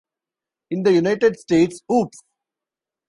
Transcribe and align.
In 0.71 0.81
the 0.81 0.93
United 0.93 1.37
States, 1.37 1.81
Oops!... 1.93 2.23